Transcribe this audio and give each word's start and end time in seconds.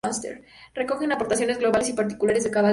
Recogen 0.73 1.11
aportaciones 1.11 1.59
globales 1.59 1.89
y 1.89 1.93
particulares 1.93 2.43
de 2.43 2.49
cada 2.49 2.63
lengua. 2.63 2.69